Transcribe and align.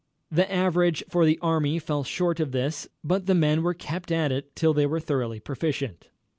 The 0.31 0.51
average 0.51 1.03
for 1.09 1.27
the 1.27 1.37
army 1.43 1.77
fell 1.77 2.03
short 2.03 2.39
of 2.39 2.53
this, 2.53 2.87
but 3.03 3.27
the 3.27 3.35
men 3.35 3.61
were 3.61 3.75
kept 3.75 4.11
at 4.11 4.31
it 4.31 4.55
till 4.55 4.73
they 4.73 4.87
were 4.87 4.99
thoroughly 4.99 5.39
proficient. 5.39 6.09